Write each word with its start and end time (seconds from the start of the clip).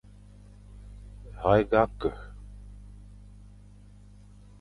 Herga 1.43 1.83
ke, 1.99 2.11